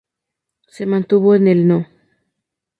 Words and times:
Se 0.67 0.87
mantuvo 0.87 1.35
en 1.35 1.47
el 1.47 1.67
No. 1.67 1.85